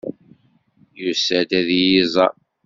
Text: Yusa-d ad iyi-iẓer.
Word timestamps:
Yusa-d 1.01 1.51
ad 1.59 1.69
iyi-iẓer. 1.77 2.33